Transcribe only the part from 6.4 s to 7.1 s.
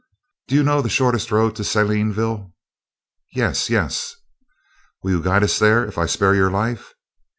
life?"